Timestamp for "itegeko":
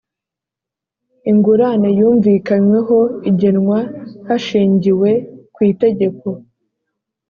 5.71-6.27